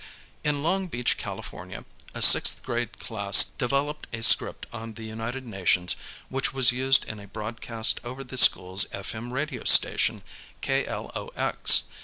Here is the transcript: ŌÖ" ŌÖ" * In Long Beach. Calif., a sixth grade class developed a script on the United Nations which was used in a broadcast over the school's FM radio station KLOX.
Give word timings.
ŌÖ" 0.01 0.03
ŌÖ" 0.03 0.07
* 0.27 0.43
In 0.49 0.63
Long 0.63 0.87
Beach. 0.87 1.15
Calif., 1.19 1.53
a 2.15 2.21
sixth 2.23 2.63
grade 2.63 2.97
class 2.97 3.51
developed 3.59 4.07
a 4.11 4.23
script 4.23 4.65
on 4.73 4.93
the 4.93 5.03
United 5.03 5.45
Nations 5.45 5.95
which 6.27 6.55
was 6.55 6.71
used 6.71 7.05
in 7.05 7.19
a 7.19 7.27
broadcast 7.27 8.01
over 8.03 8.23
the 8.23 8.39
school's 8.39 8.85
FM 8.85 9.31
radio 9.31 9.63
station 9.63 10.23
KLOX. 10.63 11.83